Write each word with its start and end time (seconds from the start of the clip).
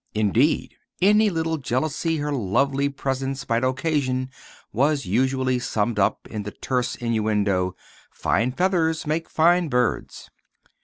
Indeed, 0.15 0.73
any 0.99 1.29
little 1.29 1.57
jealousy 1.57 2.17
her 2.17 2.31
lovely 2.31 2.89
presence 2.89 3.47
might 3.47 3.63
occasion 3.63 4.31
was 4.73 5.05
usually 5.05 5.59
summed 5.59 5.99
up 5.99 6.25
in 6.27 6.41
the 6.41 6.49
terse 6.49 6.95
innuendo, 6.95 7.75
"Fine 8.09 8.53
feathers 8.53 9.05
make 9.05 9.29
fine 9.29 9.67
birds." 9.69 10.31